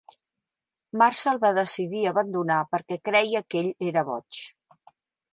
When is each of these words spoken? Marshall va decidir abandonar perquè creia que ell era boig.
Marshall 1.01 1.41
va 1.43 1.51
decidir 1.57 1.99
abandonar 2.11 2.57
perquè 2.71 2.97
creia 3.09 3.41
que 3.53 3.61
ell 3.61 3.69
era 3.91 4.05
boig. 4.09 4.41